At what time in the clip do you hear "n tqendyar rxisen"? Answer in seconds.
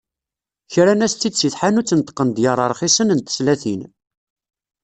1.95-3.09